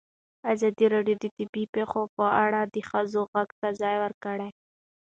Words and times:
ازادي 0.53 0.85
راډیو 0.93 1.15
د 1.19 1.25
طبیعي 1.37 1.65
پېښې 1.75 2.03
په 2.17 2.25
اړه 2.43 2.61
د 2.73 2.75
ښځو 2.89 3.21
غږ 3.33 3.49
ته 3.59 3.67
ځای 3.81 3.95
ورکړی. 4.03 4.49